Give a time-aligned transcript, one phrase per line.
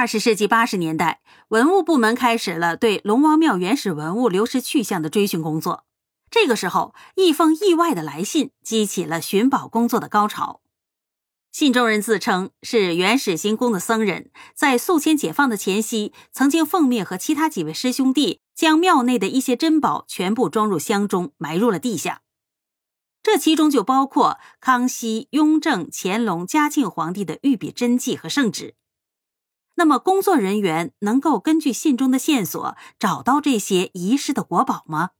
[0.00, 5.84] 二十世纪八十年代，文物部门开始了对龙王庙原始文物流失去向的追寻工作。
[6.30, 10.62] 这个时候，一封意外的来信激起了寻宝工作的高潮。
[11.52, 22.22] 信中人自称是原始行宫的僧人，在宿迁解放的前夕，曾经奉命和其他几位师兄弟将庙内的一些珍宝全部装入箱中，埋入了地下。
[23.22, 28.76] 这其中就包括康熙、雍正、乾隆、嘉庆皇帝的御笔真迹和圣旨。
[29.80, 35.12] 那么，工作人员能够根据信中的线索找到这些遗失的国宝吗？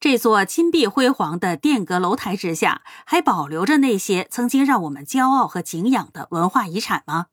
[0.00, 7.26] 这座金碧辉煌的殿阁楼台之下，还保留着那些曾经让我们骄傲和敬仰的文化遗产吗？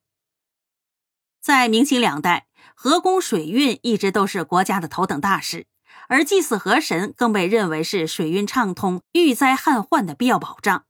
[1.39, 5.67] 在明清两代，河工水运一直都是国家的头等大事，
[6.09, 10.83] 而祭祀河神更被认为是水运畅通、遇灾旱患的必要保障。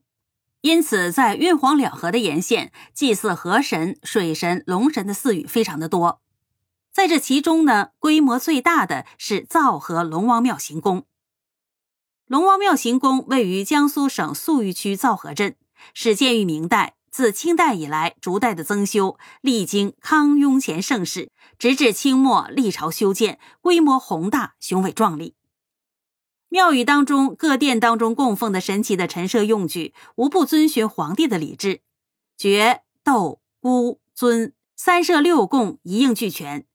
[0.63, 6.22] 因此，在运黄两河的沿线，祭祀河神、水神、龙神的寺宇非常的多。
[6.94, 11.05] 在这其中呢，规模最大的是皂河龙王庙行宫。
[12.28, 15.58] 龙王庙行宫位于江苏省宿豫区皂河镇，
[15.94, 16.95] 始建于明代。
[17.11, 25.36] 自清代以来，逐代的增修，历经康雍乾盛世，直至清末历朝修建，规模宏大，雄伟壮丽。
[26.53, 31.81] 庙宇当中，各殿当中供奉的神奇的陈设用具，无不遵循皇帝的礼制，
[32.37, 36.67] 爵、斗、孤、尊三设六供一应俱全。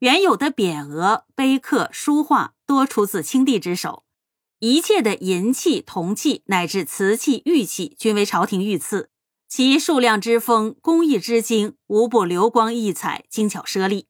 [0.00, 4.04] 原有的匾额、碑刻、书画多出自清帝之手，
[4.58, 9.08] 一切的银器、铜器乃至瓷器、玉器均为朝廷御赐，
[9.48, 14.08] 其数量之丰、工艺之精，无不流光溢彩、精巧奢丽。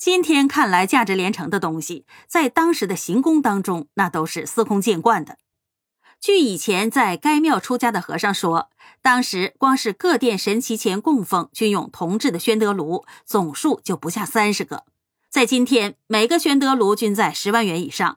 [0.00, 5.36] 今天看来价值连城的东西，在当时的行宫当中，那都是司空见惯的。
[6.18, 8.70] 据以前在该庙出家的和尚说，
[9.02, 14.84] 当时光是各殿神奇前供奉均用铜制的宣德炉，总数就不下三十个。
[15.28, 18.16] 在今天，每个宣德炉均在十万元以上，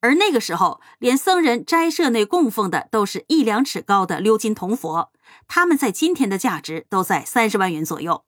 [0.00, 5.12] 而那个时候，连僧人斋舍内供奉的都是一两尺高的鎏金铜佛，
[5.46, 8.24] 他们在今天的价值都在三十万元左右。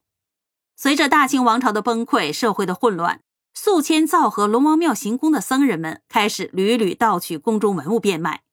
[0.83, 3.21] 随着大清王朝的崩溃，社会的混乱，
[3.53, 8.45] 宿迁造河龙王庙行宫的僧人们开始屡屡盗取宫中文物变卖。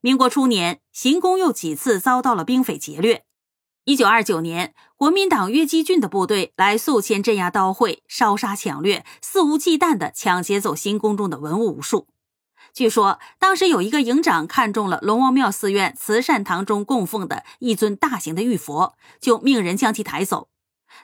[0.00, 3.26] 民国初年，行宫又几次遭到了兵匪劫掠。
[3.84, 12.06] 一九二九年，国民党约基俊的部队来宿迁镇压刀会，烧杀抢掠，肆无忌惮地抢劫走行宫中的文物无数。
[12.72, 20.48] 据说，当时有一个营长看中了龙王庙寺院慈善堂中供奉的一尊大型的玉佛，就命人将其抬走。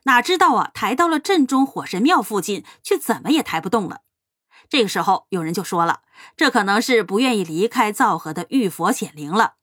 [0.04, 4.02] 哪知道啊，抬到了镇中火神庙附近，却怎么也抬不动了。
[4.69, 6.00] 这个时候，有人就说了，
[6.36, 9.54] 这可能是不愿意离开皂河的玉佛显灵了。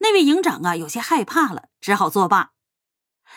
[0.00, 2.50] 那位营长啊，有些害怕了，只好作罢。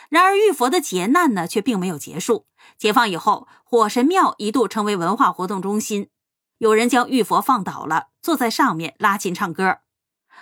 [0.10, 2.48] 然而，玉佛的劫难呢，却并没有结束。
[2.78, 6.10] 解放以后，火神庙一度成为文化活动中心，
[6.58, 9.80] 有人将玉佛放倒了，坐在上面拉琴唱歌。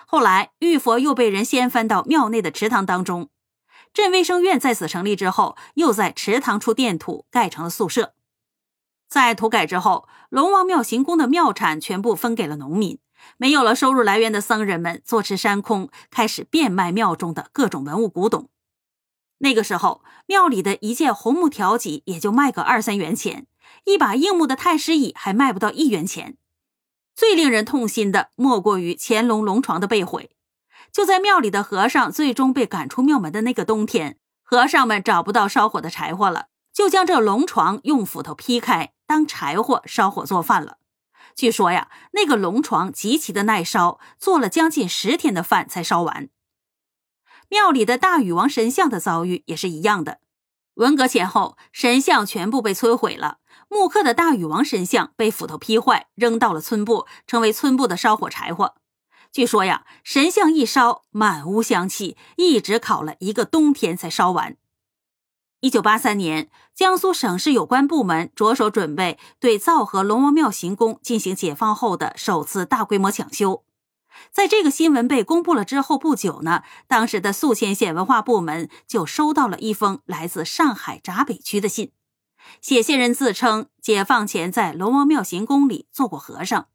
[0.08, 3.30] 后来，玉佛又被人掀翻到庙内的池塘当中。
[3.94, 8.14] 镇卫生院在此成立之后，又在池塘处垫土，盖成了宿舍。
[9.10, 13.00] 在土改之后，龙王庙行宫的庙产全部分给了农民，
[13.36, 18.50] 没有了收入来源的僧人们坐吃山空，开始变卖庙中的各种文物古董。
[19.40, 23.48] 那个时候，庙里的一件红木条脊也就卖个二三元钱，
[23.84, 26.38] 一把硬木的太师椅还卖不到一元钱。
[27.14, 30.32] 最令人痛心的，莫过于乾隆龙床的被毁。
[30.92, 40.78] 就在庙里的和尚最终被赶出庙门的那个冬天，和尚们找不到烧火的柴火了，就将这龙床用斧头劈开当柴火烧火做饭了。
[41.34, 46.28] 据说呀，那个龙床极其的耐烧，做了将近十天的饭才烧完。
[47.48, 50.20] 庙里的大禹王神像的遭遇也是一样的，
[50.76, 53.38] 文革前后，神像全部被摧毁了，
[53.70, 58.76] 木刻的大禹王神像被斧头劈坏，扔到了村部，成为村部的烧火柴火。
[59.32, 64.58] 据说呀，神像一烧，满屋香气，一直烤了一个冬天才烧完。
[65.62, 73.64] 一九八三年，江苏省市有关部门着手准备对皂河龙王庙行宫进行解放后的首次大规模抢修。
[74.32, 81.94] 在这个新闻被公布了之后不久呢，当时的宿迁县文化部门就收到了一封来自上海闸北区的信，
[82.60, 86.68] 写信人自称解放前在龙王庙行宫里做过和尚。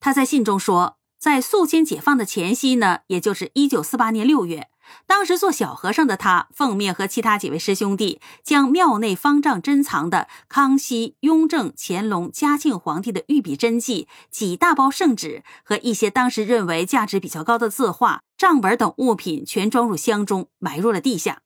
[0.00, 0.96] 他在信中说。
[1.22, 4.68] 在肃清解放的前夕呢，也就是一九四八年六月，
[5.06, 21.42] 当时做小和尚的他，奉命和其他几位师兄弟，将庙内方丈珍藏的康熙、雍正、乾隆、嘉庆皇帝的御笔真迹、几大包圣旨和一些当时认为价值比较高的字画、账本等物品，全装入箱中，埋入了地下。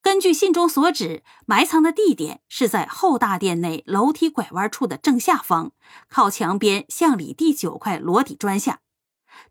[0.00, 5.72] 根据信中所指，埋藏的地点是在后大殿内楼梯拐弯处的正下方，
[6.08, 8.80] 靠墙边向里第九块裸底砖下，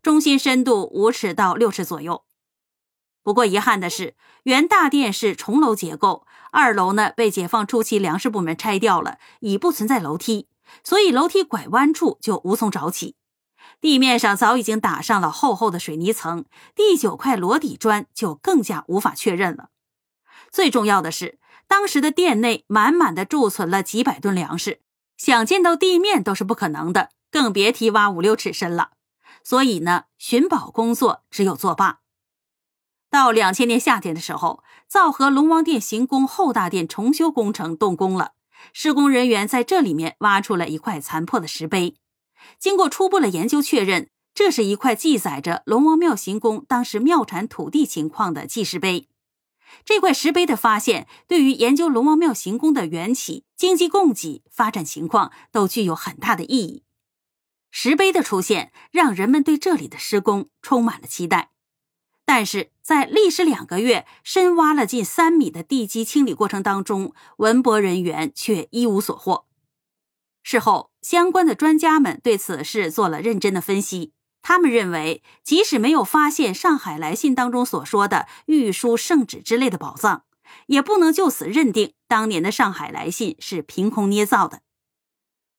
[0.04, 2.24] 中心深度五尺到六尺左右。
[3.22, 10.46] 不过遗憾的是，原大殿是重楼结构，二楼呢被解放初期粮食部门拆掉了，已不存在楼梯，
[10.84, 13.16] 所以楼梯拐弯处就无从找起。
[13.80, 19.70] 地面上早已经打上了厚厚的水泥层，第九块裸底砖就更加无法确认了。
[20.50, 24.82] 最重要的是，当时的店内满满的贮存了几百吨粮食，
[25.16, 28.90] 想见到地面都是不可能的，更别提挖五六尺深了。
[29.44, 32.00] 所以呢，寻宝工作只有作罢。
[33.10, 38.32] 到两千年夏天的时候，造河龙王殿行宫后大殿重修工程动工了，
[38.72, 41.96] 施工人员在这里面挖出了一块残破的石碑，
[42.58, 49.08] 经过初步的研究确认，这是一块记载着龙王庙行宫当时庙产土地情况的记事碑。
[49.84, 56.83] 这块石碑的发现，对于研究龙王庙行宫的缘起、经济供给、发展情况都具有很大的意义。
[57.76, 61.50] 石碑的出现，让人们对这里的施工充满了期待。
[62.24, 69.46] 但是在历时两个月、深挖了近三米的地基清理过程当中，文博人员却一无所获。
[70.44, 74.12] 事后，相关的专家们对此事做了认真的分析。
[74.40, 80.22] 他们认为，即使没有发现《上海来信》当中所说的御书、圣旨之类的宝藏，
[80.66, 84.60] 也不能就此认定当年的《上海来信》是凭空捏造的。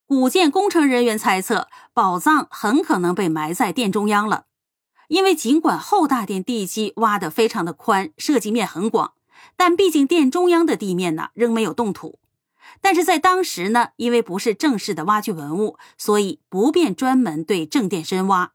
[0.08, 4.44] 古建工程人员猜测，宝藏很可能被埋在殿中央了，
[5.08, 9.14] 因为尽管后大殿地基挖得非常的宽，涉及面很广，
[9.56, 12.18] 但毕竟殿中央的地面呢仍没有动土。
[12.82, 18.52] 但是在当时呢，因为不是正式的挖掘文物，所以不便专门对正殿深挖。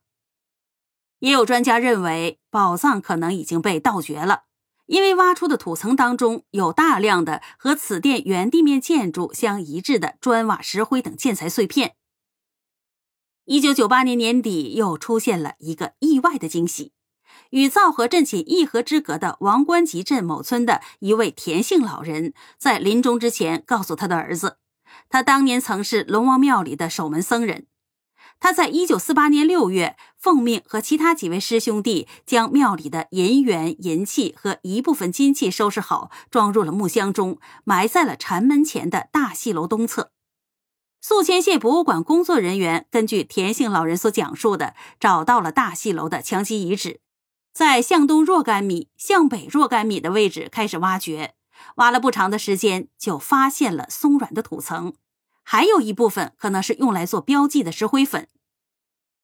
[1.18, 4.44] 也有专家认为，宝藏可能已经被盗掘了，
[4.86, 11.96] 因为挖出的土层当中有大量的和此殿原地面建筑相一致的砖瓦、石灰等建材碎片。
[13.52, 16.94] 一九九八年年底，又出现了一个意外的惊喜：
[17.50, 24.56] 与皂河镇仅一河之隔的王官集镇某村的一位田姓老人，在临终之前告诉他的儿子，
[25.10, 27.68] 他当年曾是龙王庙里的守门僧人。
[28.40, 40.14] 他在一九四八年六月奉命和其他几位师兄弟，将庙里的银元、银器和一部分金器收拾好，装入了木箱中，埋在了禅门前的大戏楼东侧。
[41.04, 47.02] 宿迁县博物馆工作人员根据田姓老人所讲述的，找到了大戏楼的墙基遗址，
[47.52, 51.34] 在向东若干米、向北若干米的位置开始挖掘，
[51.78, 54.94] 挖了不长的时间，就发现了松软的土层。
[55.42, 58.28] 还有一部分可能是用来做标记的石灰粉，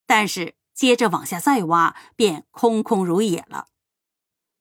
[0.08, 3.68] 但是接着往下再挖，便空空如也了。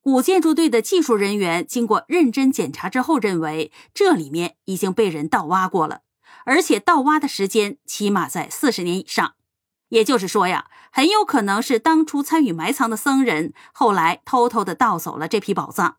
[0.03, 6.03] 古建筑队的技术人员经过认真检查之后，认为这里面已经被人盗挖过了，
[6.47, 9.35] 而且盗挖的时间起码在四十年以上。
[9.89, 15.99] 也就是说呀，很有可能是当初参与埋藏的僧人，后来偷偷的盗走了这批宝藏。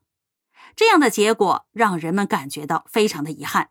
[0.76, 3.70] 这样的结果让人们感觉到非常的遗憾。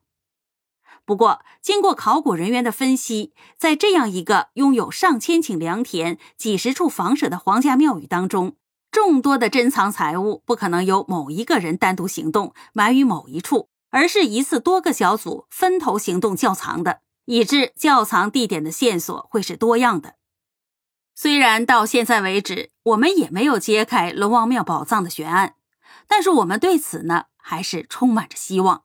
[1.05, 8.56] 不过，经过考古人员的分析，在这样一个拥有上千顷良田、几十处房舍的皇家庙宇当中，
[8.90, 20.17] 众多的珍藏财物不可能由某一个人单独行动埋于某一处，而是一次多个小组分头行动窖藏的，以致窖藏地点的线索会是多样的。
[21.15, 25.55] 虽然到现在为止，我们也没有揭开龙王庙宝藏的悬案，
[26.06, 28.82] 但是我们对此呢，还是充满着希望。